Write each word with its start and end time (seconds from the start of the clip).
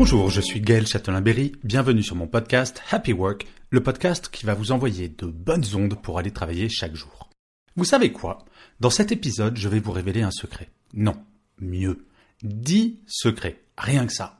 Bonjour, 0.00 0.30
je 0.30 0.40
suis 0.40 0.60
Gaël 0.60 0.86
Châtelain-Berry, 0.86 1.50
bienvenue 1.64 2.04
sur 2.04 2.14
mon 2.14 2.28
podcast 2.28 2.80
Happy 2.92 3.12
Work, 3.12 3.48
le 3.70 3.82
podcast 3.82 4.28
qui 4.28 4.46
va 4.46 4.54
vous 4.54 4.70
envoyer 4.70 5.08
de 5.08 5.26
bonnes 5.26 5.64
ondes 5.74 6.00
pour 6.00 6.20
aller 6.20 6.30
travailler 6.30 6.68
chaque 6.68 6.94
jour. 6.94 7.28
Vous 7.74 7.84
savez 7.84 8.12
quoi? 8.12 8.44
Dans 8.78 8.90
cet 8.90 9.10
épisode, 9.10 9.56
je 9.56 9.68
vais 9.68 9.80
vous 9.80 9.90
révéler 9.90 10.22
un 10.22 10.30
secret. 10.30 10.70
Non, 10.94 11.16
mieux, 11.60 12.06
10 12.44 13.00
secrets, 13.08 13.60
rien 13.76 14.06
que 14.06 14.12
ça. 14.12 14.38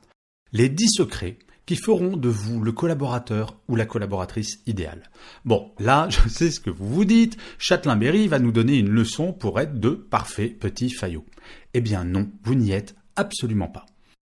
Les 0.53 0.69
10 0.69 0.91
secrets 0.91 1.37
qui 1.65 1.75
feront 1.75 2.15
de 2.15 2.29
vous 2.29 2.63
le 2.63 2.71
collaborateur 2.71 3.57
ou 3.67 3.75
la 3.75 3.85
collaboratrice 3.85 4.61
idéale. 4.65 5.09
Bon, 5.43 5.73
là, 5.77 6.07
je 6.09 6.29
sais 6.29 6.51
ce 6.51 6.61
que 6.61 6.69
vous 6.69 6.87
vous 6.87 7.05
dites, 7.05 7.35
Châtelain-Berry 7.57 8.29
va 8.29 8.39
nous 8.39 8.53
donner 8.53 8.77
une 8.77 8.91
leçon 8.91 9.33
pour 9.33 9.59
être 9.59 9.77
de 9.77 9.89
parfaits 9.89 10.57
petits 10.57 10.89
faillots. 10.89 11.25
Eh 11.73 11.81
bien 11.81 12.05
non, 12.05 12.29
vous 12.43 12.55
n'y 12.55 12.71
êtes 12.71 12.95
absolument 13.17 13.67
pas. 13.67 13.85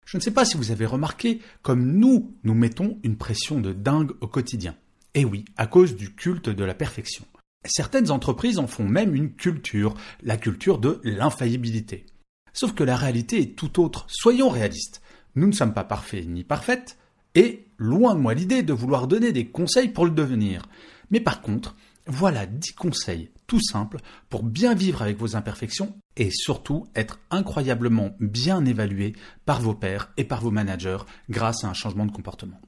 Je 0.10 0.18
ne 0.18 0.24
sais 0.24 0.32
pas 0.32 0.44
si 0.44 0.58
vous 0.58 0.72
avez 0.72 0.88
remarqué 0.88 1.40
comme 1.62 1.86
nous, 1.86 2.34
nous 2.44 2.56
mettons 2.56 2.98
une 3.04 3.16
pression 3.16 3.60
de 3.60 3.74
dingue 3.74 4.14
au 4.22 4.28
quotidien. 4.28 4.76
Eh 5.14 5.24
oui, 5.24 5.46
à 5.56 5.68
cause 5.68 5.96
du 5.96 6.16
culte 6.16 6.50
de 6.50 6.64
la 6.64 6.74
perfection. 6.74 7.26
Certaines 7.64 8.10
entreprises 8.10 8.58
en 8.58 8.66
font 8.66 8.86
même 8.86 9.14
une 9.14 9.36
culture, 9.36 9.94
la 10.24 10.38
culture 10.38 10.80
de 10.80 11.00
l'infaillibilité. 11.04 12.08
Sauf 12.54 12.74
que 12.74 12.84
la 12.84 12.96
réalité 12.96 13.40
est 13.40 13.56
tout 13.56 13.80
autre. 13.80 14.08
Soyons 14.08 14.50
réalistes. 14.50 15.04
Nous 15.36 15.46
ne 15.46 15.52
sommes 15.52 15.76
pas 15.76 15.84
parfaits 15.84 16.26
ni 16.26 16.44
parfaites, 16.44 16.98
et 17.36 17.68
loin 17.78 18.16
de 18.16 18.20
moi 18.20 18.34
l'idée 18.34 18.64
de 18.64 18.74
vouloir 18.74 19.08
donner 19.08 19.32
des 19.32 19.46
conseils 19.46 19.90
pour 19.90 20.06
le 20.06 20.12
devenir. 20.12 20.64
Mais 21.12 21.20
par 21.20 21.44
contre, 21.44 21.76
voilà 22.10 22.48
10 22.48 22.74
conseils 22.74 23.30
tout 23.46 23.62
simples 23.62 24.00
pour 24.30 24.44
bien 24.44 24.74
vivre 24.74 25.02
avec 25.02 25.18
vos 25.18 25.36
imperfections 25.36 25.96
et 26.18 26.32
surtout 26.32 26.88
être 26.96 27.20
incroyablement 27.30 28.16
bien 28.20 28.66
évalué 28.66 29.14
par 29.46 29.62
vos 29.62 29.76
pairs 29.76 30.12
et 30.18 30.24
par 30.24 30.42
vos 30.42 30.52
managers 30.52 31.00
grâce 31.30 31.64
à 31.64 31.68
un 31.68 31.74
changement 31.74 32.06
de 32.06 32.12
comportement. 32.12 32.60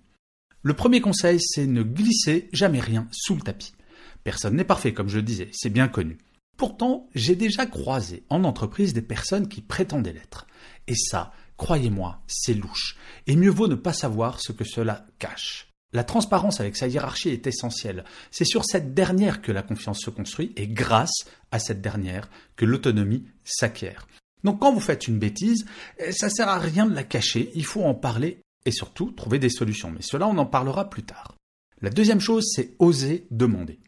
Le 0.61 0.75
premier 0.75 1.02
conseil, 1.02 1.39
c'est 1.42 1.66
ne 1.66 1.81
glisser 1.81 2.50
jamais 2.53 2.80
rien 2.80 3.08
sous 3.11 3.33
le 3.36 3.42
tapis. 3.42 3.73
Personne 4.23 4.56
n'est 4.56 4.64
parfait, 4.64 4.94
comme 4.94 5.09
je 5.09 5.17
le 5.17 5.23
disais, 5.23 5.50
c'est 5.53 5.72
bien 5.72 5.88
connu. 5.88 6.20
Pourtant, 6.55 7.09
j'ai 7.16 7.36
déjà 7.36 7.66
croisé 7.66 8.23
en 8.30 8.44
entreprise 8.44 8.94
des 8.94 9.02
personnes 9.02 9.48
qui 9.48 9.61
prétendaient 9.61 10.14
l'être. 10.14 10.45
Et 10.88 10.95
ça, 10.95 11.33
croyez-moi, 11.58 12.22
c'est 12.28 12.53
louche. 12.53 12.95
Et 13.26 13.36
mieux 13.36 13.50
vaut 13.50 13.67
ne 13.67 13.73
pas 13.73 13.94
savoir 13.94 14.39
ce 14.39 14.52
que 14.52 14.64
cela 14.64 15.05
cache. 15.17 15.70
La 15.94 16.03
transparence 16.03 16.61
avec 16.61 16.78
sa 16.78 16.88
hiérarchie 16.88 17.30
est 17.30 17.47
essentielle. 17.47 18.06
C'est 18.31 18.45
sur 18.45 18.64
cette 18.64 18.94
dernière 18.94 19.42
que 19.42 19.52
la 19.52 19.61
confiance 19.61 20.00
se 20.00 20.09
construit 20.09 20.53
et 20.56 20.67
grâce 20.67 21.25
à 21.52 21.59
cette 21.59 21.81
dernière 21.81 22.30
que 22.56 22.66
l'autonomie 22.66 23.25
s'acquiert. 23.44 24.08
Donc 24.44 24.59
quand 24.59 24.73
vous 24.73 24.80
faites 24.80 25.08
une 25.08 25.20
bêtise, 25.20 25.66
eh, 26.00 26.11
ça 26.11 26.30
sert 26.30 26.48
à 26.48 26.59
rien 26.59 26.86
de 26.86 26.95
la 26.95 27.03
cacher, 27.03 27.52
il 27.55 27.66
faut 27.66 27.83
en 27.83 27.93
parler 27.93 28.42
et 28.66 28.71
surtout 28.71 29.11
trouver 29.11 29.38
des 29.38 29.49
solutions. 29.49 29.92
Mais 29.92 30.02
cela, 30.02 30.27
on 30.27 30.38
en 30.38 30.45
parlera 30.45 30.89
plus 30.89 31.04
tard. 31.04 31.36
La 31.82 31.89
deuxième 31.89 32.20
chose, 32.20 32.49
c'est 32.55 32.73
oser 32.80 33.26
demander. 33.32 33.80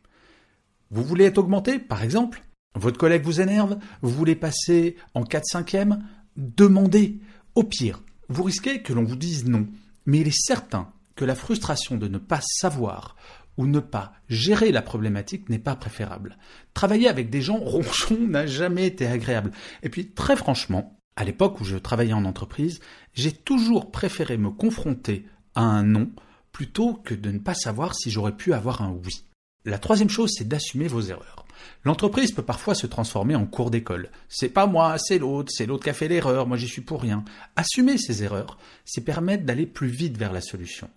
Vous 0.92 1.04
voulez 1.04 1.26
être 1.26 1.38
augmenté, 1.38 1.80
par 1.80 2.04
exemple? 2.04 2.44
Votre 2.76 2.98
collègue 2.98 3.24
vous 3.24 3.40
énerve? 3.40 3.78
Vous 4.02 4.10
voulez 4.10 4.36
passer 4.36 4.98
en 5.14 5.24
4-5e 5.24 6.00
Demandez. 6.36 7.20
Au 7.56 7.64
pire, 7.64 8.02
vous 8.30 8.44
risquez 8.44 8.82
que 8.82 8.94
l'on 8.94 9.04
vous 9.04 9.16
dise 9.16 9.46
non. 9.46 9.68
Mais 10.08 10.20
il 10.20 10.28
est 10.28 10.46
certain 10.46 10.92
que 11.16 11.26
la 11.26 11.36
frustration 11.36 11.98
de 11.98 12.08
ne 12.08 12.18
pas 12.18 12.42
savoir 12.42 13.16
ou 13.58 13.68
ne 13.68 13.80
pas 13.80 14.14
gérer 14.30 14.72
la 14.72 14.82
problématique 14.82 15.50
n'est 15.50 15.60
pas 15.60 15.76
préférable. 15.76 16.38
Travailler 16.74 17.08
avec 17.08 17.30
des 17.30 17.42
gens 17.42 17.58
ronchons 17.60 18.28
n'a 18.28 18.48
jamais 18.48 18.88
été 18.88 19.08
agréable. 19.08 19.52
Et 19.84 19.90
puis, 19.90 20.08
très 20.08 20.36
franchement, 20.36 20.98
à 21.16 21.24
l'époque 21.24 21.62
où 21.62 21.64
je 21.64 21.78
travaillais 21.78 22.14
en 22.14 22.26
entreprise, 22.26 22.80
j'ai 23.14 23.32
toujours 23.32 23.92
préféré 23.92 24.38
me 24.38 24.50
confronter 24.50 25.28
à 25.56 25.62
un 25.62 25.84
non 25.84 26.12
plutôt 26.52 26.94
que 26.94 27.14
de 27.14 27.32
ne 27.32 27.40
pas 27.40 27.56
savoir 27.56 27.96
si 27.96 28.12
j'aurais 28.12 28.36
pu 28.36 28.54
avoir 28.54 28.82
un 28.82 28.92
oui. 28.92 29.26
La 29.66 29.80
troisième 29.80 30.10
chose, 30.10 30.32
c'est 30.36 30.48
d'assumer 30.48 30.88
vos 30.88 31.02
erreurs. 31.02 31.46
L'entreprise 31.86 32.32
peut 32.32 32.44
parfois 32.44 32.76
se 32.76 32.88
transformer 32.88 33.36
en 33.36 33.46
cours 33.46 33.72
d'école. 33.72 34.10
C'est 34.28 34.50
pas 34.50 34.66
moi, 34.66 34.98
c'est 34.98 35.20
l'autre, 35.20 35.52
c'est 35.56 35.66
l'autre 35.66 35.84
qui 35.84 35.90
a 35.90 35.94
fait 35.94 36.08
l'erreur, 36.08 36.48
moi 36.48 36.58
j'y 36.58 36.68
suis 36.68 36.82
pour 36.82 37.02
rien. 37.02 37.24
Assumer 37.56 37.98
ces 37.98 38.24
erreurs, 38.24 38.58
c'est 38.86 39.02
permettre 39.02 39.46
d'aller 39.46 39.66
plus 39.66 39.88
vite 39.88 40.18
vers 40.18 40.34
la 40.34 40.42
solution. 40.42 40.90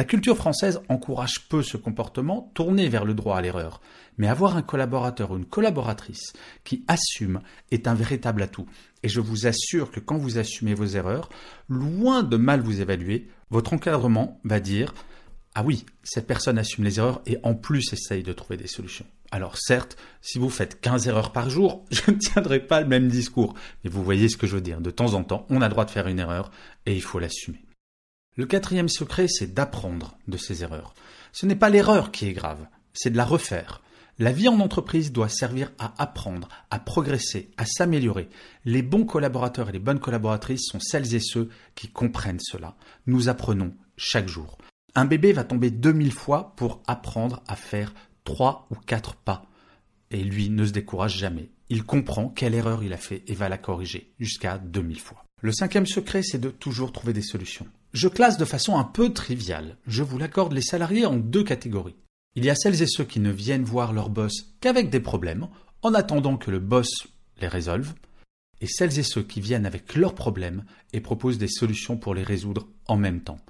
La 0.00 0.06
culture 0.06 0.38
française 0.38 0.80
encourage 0.88 1.46
peu 1.50 1.62
ce 1.62 1.76
comportement 1.76 2.50
tourné 2.54 2.88
vers 2.88 3.04
le 3.04 3.12
droit 3.12 3.36
à 3.36 3.42
l'erreur, 3.42 3.82
mais 4.16 4.28
avoir 4.28 4.56
un 4.56 4.62
collaborateur 4.62 5.30
ou 5.30 5.36
une 5.36 5.44
collaboratrice 5.44 6.32
qui 6.64 6.86
assume 6.88 7.42
est 7.70 7.86
un 7.86 7.92
véritable 7.92 8.40
atout. 8.40 8.64
Et 9.02 9.10
je 9.10 9.20
vous 9.20 9.46
assure 9.46 9.90
que 9.90 10.00
quand 10.00 10.16
vous 10.16 10.38
assumez 10.38 10.72
vos 10.72 10.86
erreurs, 10.86 11.28
loin 11.68 12.22
de 12.22 12.38
mal 12.38 12.62
vous 12.62 12.80
évaluer, 12.80 13.28
votre 13.50 13.74
encadrement 13.74 14.40
va 14.42 14.58
dire 14.58 14.94
ah 15.54 15.62
oui, 15.62 15.84
cette 16.02 16.26
personne 16.26 16.56
assume 16.56 16.84
les 16.84 16.98
erreurs 16.98 17.20
et 17.26 17.36
en 17.42 17.54
plus 17.54 17.92
essaye 17.92 18.22
de 18.22 18.32
trouver 18.32 18.56
des 18.56 18.68
solutions. 18.68 19.06
Alors 19.30 19.58
certes, 19.58 19.98
si 20.22 20.38
vous 20.38 20.48
faites 20.48 20.80
15 20.80 21.08
erreurs 21.08 21.32
par 21.32 21.50
jour, 21.50 21.84
je 21.90 22.10
ne 22.10 22.16
tiendrai 22.16 22.60
pas 22.60 22.80
le 22.80 22.88
même 22.88 23.08
discours. 23.08 23.52
Mais 23.84 23.90
vous 23.90 24.02
voyez 24.02 24.30
ce 24.30 24.38
que 24.38 24.46
je 24.46 24.54
veux 24.54 24.62
dire. 24.62 24.80
De 24.80 24.90
temps 24.90 25.12
en 25.12 25.24
temps, 25.24 25.44
on 25.50 25.60
a 25.60 25.66
le 25.66 25.72
droit 25.72 25.84
de 25.84 25.90
faire 25.90 26.08
une 26.08 26.20
erreur 26.20 26.50
et 26.86 26.94
il 26.94 27.02
faut 27.02 27.18
l'assumer. 27.18 27.62
Le 28.36 28.46
quatrième 28.46 28.88
secret, 28.88 29.26
c'est 29.28 29.52
d'apprendre 29.52 30.16
de 30.28 30.36
ses 30.36 30.62
erreurs. 30.62 30.94
Ce 31.32 31.46
n'est 31.46 31.56
pas 31.56 31.70
l'erreur 31.70 32.12
qui 32.12 32.26
est 32.26 32.32
grave, 32.32 32.66
c'est 32.92 33.10
de 33.10 33.16
la 33.16 33.24
refaire. 33.24 33.82
La 34.18 34.32
vie 34.32 34.48
en 34.48 34.60
entreprise 34.60 35.12
doit 35.12 35.28
servir 35.28 35.72
à 35.78 35.94
apprendre, 36.00 36.48
à 36.70 36.78
progresser, 36.78 37.50
à 37.56 37.64
s'améliorer. 37.64 38.28
Les 38.64 38.82
bons 38.82 39.04
collaborateurs 39.04 39.70
et 39.70 39.72
les 39.72 39.78
bonnes 39.78 39.98
collaboratrices 39.98 40.66
sont 40.66 40.78
celles 40.78 41.14
et 41.14 41.20
ceux 41.20 41.48
qui 41.74 41.88
comprennent 41.88 42.40
cela. 42.40 42.76
Nous 43.06 43.28
apprenons 43.28 43.74
chaque 43.96 44.28
jour. 44.28 44.58
Un 44.94 45.06
bébé 45.06 45.32
va 45.32 45.44
tomber 45.44 45.70
2000 45.70 46.12
fois 46.12 46.54
pour 46.56 46.82
apprendre 46.86 47.42
à 47.48 47.56
faire 47.56 47.94
3 48.24 48.68
ou 48.70 48.74
4 48.74 49.16
pas. 49.16 49.46
Et 50.10 50.22
lui 50.22 50.50
ne 50.50 50.66
se 50.66 50.72
décourage 50.72 51.16
jamais. 51.16 51.50
Il 51.68 51.84
comprend 51.84 52.28
quelle 52.28 52.54
erreur 52.54 52.82
il 52.82 52.92
a 52.92 52.98
fait 52.98 53.22
et 53.26 53.34
va 53.34 53.48
la 53.48 53.58
corriger 53.58 54.12
jusqu'à 54.18 54.58
2000 54.58 55.00
fois. 55.00 55.24
Le 55.40 55.52
cinquième 55.52 55.86
secret, 55.86 56.22
c'est 56.22 56.40
de 56.40 56.50
toujours 56.50 56.92
trouver 56.92 57.12
des 57.12 57.22
solutions. 57.22 57.66
Je 57.92 58.08
classe 58.08 58.38
de 58.38 58.44
façon 58.44 58.78
un 58.78 58.84
peu 58.84 59.12
triviale, 59.12 59.76
je 59.86 60.04
vous 60.04 60.16
l'accorde, 60.16 60.52
les 60.52 60.62
salariés 60.62 61.06
en 61.06 61.16
deux 61.16 61.42
catégories. 61.42 61.96
Il 62.36 62.44
y 62.44 62.50
a 62.50 62.54
celles 62.54 62.82
et 62.82 62.86
ceux 62.86 63.04
qui 63.04 63.18
ne 63.18 63.32
viennent 63.32 63.64
voir 63.64 63.92
leur 63.92 64.10
boss 64.10 64.54
qu'avec 64.60 64.90
des 64.90 65.00
problèmes, 65.00 65.48
en 65.82 65.94
attendant 65.94 66.36
que 66.36 66.52
le 66.52 66.60
boss 66.60 67.08
les 67.40 67.48
résolve, 67.48 67.94
et 68.60 68.66
celles 68.68 68.98
et 68.98 69.02
ceux 69.02 69.22
qui 69.22 69.40
viennent 69.40 69.66
avec 69.66 69.96
leurs 69.96 70.14
problèmes 70.14 70.64
et 70.92 71.00
proposent 71.00 71.38
des 71.38 71.48
solutions 71.48 71.96
pour 71.96 72.14
les 72.14 72.22
résoudre 72.22 72.68
en 72.86 72.96
même 72.96 73.22
temps. 73.22 73.40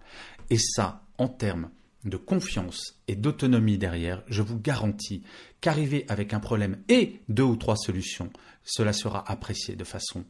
Et 0.48 0.58
ça, 0.58 1.04
en 1.18 1.28
termes 1.28 1.70
de 2.04 2.16
confiance 2.16 2.98
et 3.08 3.16
d'autonomie 3.16 3.76
derrière, 3.76 4.22
je 4.28 4.40
vous 4.40 4.58
garantis 4.58 5.22
qu'arriver 5.60 6.06
avec 6.08 6.32
un 6.32 6.40
problème 6.40 6.78
et 6.88 7.20
deux 7.28 7.42
ou 7.42 7.56
trois 7.56 7.76
solutions, 7.76 8.30
cela 8.64 8.94
sera 8.94 9.30
apprécié 9.30 9.76
de 9.76 9.84
façon 9.84 10.24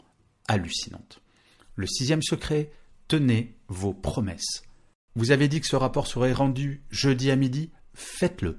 hallucinante. 0.48 1.20
Le 1.76 1.86
sixième 1.86 2.22
secret, 2.22 2.72
tenez 3.10 3.56
vos 3.66 3.92
promesses. 3.92 4.62
Vous 5.16 5.32
avez 5.32 5.48
dit 5.48 5.60
que 5.60 5.66
ce 5.66 5.74
rapport 5.74 6.06
serait 6.06 6.32
rendu 6.32 6.84
jeudi 6.90 7.32
à 7.32 7.36
midi 7.36 7.72
Faites-le. 7.92 8.58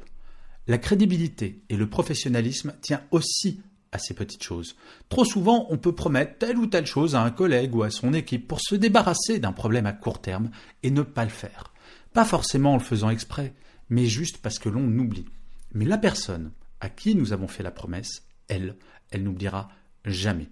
La 0.67 0.77
crédibilité 0.77 1.63
et 1.69 1.77
le 1.77 1.89
professionnalisme 1.89 2.73
tient 2.81 3.01
aussi 3.11 3.61
à 3.93 3.97
ces 3.97 4.13
petites 4.13 4.43
choses. 4.43 4.75
Trop 5.07 5.23
souvent, 5.23 5.67
on 5.69 5.77
peut 5.77 5.95
promettre 5.95 6.37
telle 6.37 6.57
ou 6.57 6.67
telle 6.67 6.85
chose 6.85 7.15
à 7.15 7.23
un 7.23 7.31
collègue 7.31 7.73
ou 7.73 7.83
à 7.83 7.89
son 7.89 8.13
équipe 8.13 8.45
pour 8.45 8.59
se 8.59 8.75
débarrasser 8.75 9.39
d'un 9.39 9.53
problème 9.53 9.85
à 9.85 9.93
court 9.93 10.19
terme 10.19 10.51
et 10.83 10.91
ne 10.91 11.01
pas 11.01 11.23
le 11.23 11.29
faire. 11.29 11.73
Pas 12.11 12.25
forcément 12.25 12.73
en 12.73 12.77
le 12.77 12.83
faisant 12.83 13.09
exprès, 13.09 13.53
mais 13.89 14.05
juste 14.05 14.39
parce 14.39 14.59
que 14.59 14.67
l'on 14.67 14.85
oublie. 14.99 15.25
Mais 15.73 15.85
la 15.85 15.97
personne 15.97 16.51
à 16.81 16.89
qui 16.89 17.15
nous 17.15 17.31
avons 17.31 17.47
fait 17.47 17.63
la 17.63 17.71
promesse, 17.71 18.23
elle, 18.49 18.75
elle 19.11 19.23
n'oubliera 19.23 19.69
jamais. 20.03 20.49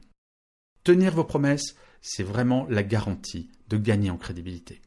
Tenir 0.86 1.14
vos 1.14 1.26
promesses, 1.26 1.76
c'est 2.02 2.24
vraiment 2.24 2.66
la 2.70 2.84
garantie 2.84 3.50
de 3.70 3.78
gagner 3.78 4.10
en 4.10 4.18
crédibilité. 4.18 4.82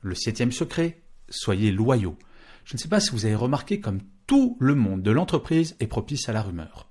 Le 0.00 0.14
septième 0.14 0.52
secret, 0.52 1.02
soyez 1.28 1.72
loyaux. 1.72 2.16
Je 2.64 2.74
ne 2.74 2.78
sais 2.78 2.88
pas 2.88 3.00
si 3.00 3.10
vous 3.10 3.26
avez 3.26 3.34
remarqué 3.34 3.80
comme 3.80 4.00
Tout 4.26 4.56
le 4.60 4.74
monde 4.74 5.02
de 5.02 5.10
l'entreprise 5.10 5.76
est 5.80 5.86
propice 5.86 6.28
à 6.28 6.32
la 6.32 6.42
rumeur. 6.42 6.88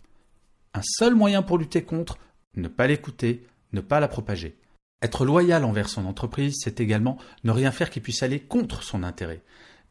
Un 0.73 0.81
seul 0.83 1.15
moyen 1.15 1.41
pour 1.41 1.57
lutter 1.57 1.83
contre, 1.83 2.17
ne 2.55 2.67
pas 2.67 2.87
l'écouter, 2.87 3.45
ne 3.73 3.81
pas 3.81 3.99
la 3.99 4.07
propager. 4.07 4.57
Être 5.01 5.25
loyal 5.25 5.65
envers 5.65 5.89
son 5.89 6.05
entreprise, 6.05 6.55
c'est 6.63 6.79
également 6.79 7.17
ne 7.43 7.51
rien 7.51 7.71
faire 7.71 7.89
qui 7.89 7.99
puisse 7.99 8.23
aller 8.23 8.39
contre 8.39 8.83
son 8.83 9.03
intérêt. 9.03 9.41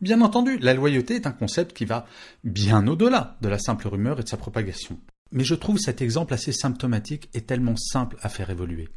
Bien 0.00 0.20
entendu, 0.20 0.58
la 0.58 0.74
loyauté 0.74 1.16
est 1.16 1.26
un 1.26 1.32
concept 1.32 1.76
qui 1.76 1.84
va 1.84 2.06
bien 2.42 2.86
au-delà 2.88 3.36
de 3.40 3.48
la 3.48 3.58
simple 3.58 3.86
rumeur 3.88 4.18
et 4.18 4.22
de 4.24 4.28
sa 4.28 4.36
propagation. 4.36 4.98
Mais 5.32 5.44
je 5.44 5.54
trouve 5.54 5.78
cet 5.78 6.02
exemple 6.02 6.34
assez 6.34 6.52
symptomatique 6.52 7.30
et 7.32 7.40
tellement 7.40 7.76
simple 7.76 8.16
à 8.20 8.28
faire 8.28 8.50
évoluer. 8.50 8.90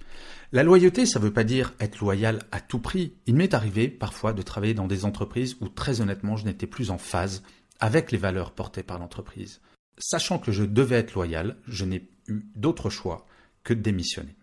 La 0.52 0.64
loyauté, 0.64 1.06
ça 1.06 1.20
ne 1.20 1.24
veut 1.24 1.34
pas 1.34 1.46
dire 1.46 1.74
être 1.80 2.00
loyal 2.00 2.44
à 2.52 2.60
tout 2.60 2.80
prix. 2.80 3.14
Il 3.26 3.36
m'est 3.36 3.54
arrivé 3.54 3.88
parfois 3.88 4.34
de 4.34 4.42
travailler 4.42 4.74
dans 4.74 4.88
des 4.88 5.06
entreprises 5.06 5.56
où 5.62 5.70
très 5.70 6.02
honnêtement 6.02 6.36
je 6.36 6.46
n'étais 6.46 6.68
plus 6.68 6.92
en 6.92 6.98
phase 6.98 7.42
avec 7.80 8.12
les 8.12 8.18
valeurs 8.18 8.52
portées 8.52 8.84
par 8.84 9.00
l'entreprise. 9.00 9.62
Sachant 9.98 10.38
que 10.38 10.52
je 10.52 10.64
devais 10.64 10.98
être 10.98 11.14
loyal, 11.14 11.58
je 11.68 11.86
n'ai 11.86 12.10
eu 12.28 12.46
d'autre 12.56 12.90
choix 12.90 13.26
que 13.64 13.74
de 13.74 13.82
démissionner. 13.82 14.36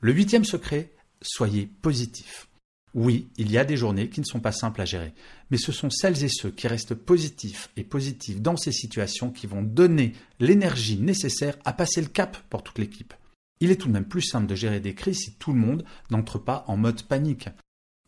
Le 0.00 0.12
huitième 0.12 0.44
secret, 0.44 0.92
soyez 1.20 1.66
positif. 1.66 2.48
Oui, 2.94 3.28
il 3.38 3.50
y 3.50 3.56
a 3.56 3.64
des 3.64 3.76
journées 3.76 4.10
qui 4.10 4.20
ne 4.20 4.26
sont 4.26 4.40
pas 4.40 4.52
simples 4.52 4.82
à 4.82 4.84
gérer, 4.84 5.14
mais 5.50 5.56
ce 5.56 5.72
sont 5.72 5.88
celles 5.88 6.24
et 6.24 6.28
ceux 6.28 6.50
qui 6.50 6.68
restent 6.68 6.94
positifs 6.94 7.70
et 7.76 7.84
positifs 7.84 8.42
dans 8.42 8.58
ces 8.58 8.72
situations 8.72 9.30
qui 9.30 9.46
vont 9.46 9.62
donner 9.62 10.12
l'énergie 10.40 10.98
nécessaire 10.98 11.56
à 11.64 11.72
passer 11.72 12.02
le 12.02 12.08
cap 12.08 12.36
pour 12.50 12.62
toute 12.62 12.78
l'équipe. 12.78 13.14
Il 13.60 13.70
est 13.70 13.76
tout 13.76 13.88
de 13.88 13.92
même 13.92 14.04
plus 14.04 14.22
simple 14.22 14.46
de 14.46 14.54
gérer 14.54 14.80
des 14.80 14.94
crises 14.94 15.20
si 15.20 15.32
tout 15.34 15.52
le 15.52 15.58
monde 15.58 15.84
n'entre 16.10 16.38
pas 16.38 16.64
en 16.66 16.76
mode 16.76 17.02
panique. 17.04 17.48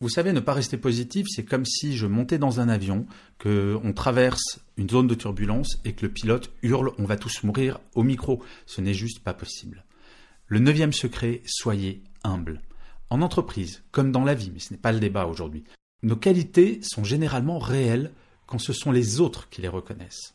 Vous 0.01 0.09
savez, 0.09 0.33
ne 0.33 0.41
pas 0.41 0.53
rester 0.53 0.77
positif, 0.77 1.25
c'est 1.29 1.45
comme 1.45 1.65
si 1.65 1.95
je 1.95 2.05
montais 2.05 2.37
dans 2.37 2.59
un 2.59 2.67
avion, 2.67 3.07
qu'on 3.39 3.93
traverse 3.95 4.59
une 4.77 4.89
zone 4.89 5.07
de 5.07 5.15
turbulence 5.15 5.79
et 5.85 5.93
que 5.93 6.05
le 6.05 6.11
pilote 6.11 6.51
hurle 6.61 6.91
on 6.99 7.05
va 7.05 7.15
tous 7.15 7.43
mourir 7.43 7.79
au 7.95 8.03
micro. 8.03 8.43
Ce 8.65 8.81
n'est 8.81 8.93
juste 8.93 9.23
pas 9.23 9.33
possible. 9.33 9.85
Le 10.47 10.59
neuvième 10.59 10.93
secret, 10.93 11.41
soyez 11.45 12.03
humble. 12.23 12.61
En 13.15 13.21
entreprise, 13.21 13.81
comme 13.93 14.11
dans 14.11 14.25
la 14.25 14.33
vie, 14.33 14.51
mais 14.51 14.59
ce 14.59 14.73
n'est 14.73 14.77
pas 14.77 14.91
le 14.91 14.99
débat 14.99 15.25
aujourd'hui, 15.25 15.63
nos 16.03 16.17
qualités 16.17 16.81
sont 16.81 17.05
généralement 17.05 17.59
réelles 17.59 18.11
quand 18.45 18.59
ce 18.59 18.73
sont 18.73 18.91
les 18.91 19.21
autres 19.21 19.47
qui 19.47 19.61
les 19.61 19.69
reconnaissent. 19.69 20.33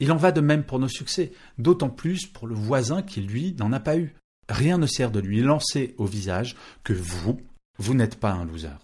Il 0.00 0.10
en 0.10 0.16
va 0.16 0.32
de 0.32 0.40
même 0.40 0.64
pour 0.64 0.78
nos 0.78 0.88
succès, 0.88 1.32
d'autant 1.58 1.90
plus 1.90 2.24
pour 2.24 2.46
le 2.46 2.54
voisin 2.54 3.02
qui, 3.02 3.20
lui, 3.20 3.54
n'en 3.58 3.70
a 3.70 3.80
pas 3.80 3.98
eu. 3.98 4.14
Rien 4.48 4.78
ne 4.78 4.86
sert 4.86 5.10
de 5.10 5.20
lui 5.20 5.42
lancer 5.42 5.94
au 5.98 6.06
visage 6.06 6.56
que 6.84 6.94
vous, 6.94 7.38
vous 7.78 7.92
n'êtes 7.92 8.16
pas 8.16 8.32
un 8.32 8.46
loser. 8.46 8.78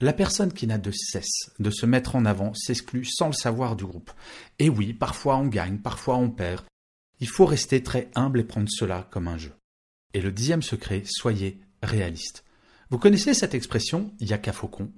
La 0.00 0.12
personne 0.12 0.52
qui 0.52 0.66
n'a 0.66 0.78
de 0.78 0.90
cesse 0.90 1.52
de 1.60 1.70
se 1.70 1.86
mettre 1.86 2.16
en 2.16 2.24
avant 2.24 2.54
s'exclut 2.54 3.04
sans 3.04 3.28
le 3.28 3.34
savoir 3.34 3.76
du 3.76 3.84
groupe. 3.86 4.10
Et 4.58 4.68
oui, 4.68 4.94
parfois 4.94 5.36
on 5.36 5.46
gagne, 5.46 5.78
parfois 5.78 6.16
on 6.16 6.28
perd. 6.28 6.64
Il 7.20 7.28
faut 7.28 7.46
rester 7.46 7.84
très 7.84 8.10
humble 8.16 8.40
et 8.40 8.44
prendre 8.44 8.68
cela 8.68 9.06
comme 9.12 9.28
un 9.28 9.38
jeu. 9.38 9.52
Et 10.12 10.20
le 10.20 10.32
dixième 10.32 10.62
secret, 10.62 11.04
soyez 11.06 11.60
réaliste. 11.84 12.42
Vous 12.90 12.98
connaissez 12.98 13.34
cette 13.34 13.54
expression 13.54 14.12
«il 14.20 14.32
a 14.32 14.38
qu'à 14.38 14.52
faucon 14.52 14.90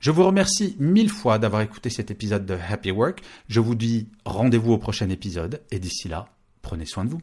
Je 0.00 0.10
vous 0.10 0.24
remercie 0.24 0.76
mille 0.78 1.10
fois 1.10 1.38
d'avoir 1.38 1.62
écouté 1.62 1.88
cet 1.88 2.10
épisode 2.10 2.44
de 2.44 2.58
Happy 2.68 2.90
Work. 2.90 3.22
Je 3.48 3.60
vous 3.60 3.74
dis 3.74 4.08
rendez-vous 4.24 4.72
au 4.72 4.78
prochain 4.78 5.08
épisode 5.08 5.62
et 5.70 5.78
d'ici 5.78 6.08
là, 6.08 6.28
prenez 6.60 6.84
soin 6.84 7.04
de 7.04 7.10
vous. 7.10 7.22